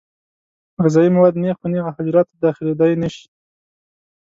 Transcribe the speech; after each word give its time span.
غذایي 0.83 1.09
مواد 1.15 1.33
نېغ 1.41 1.55
په 1.61 1.67
نېغه 1.71 1.91
حجراتو 1.97 2.31
ته 2.31 2.37
داخلېدای 2.45 2.93
نشي. 3.01 3.25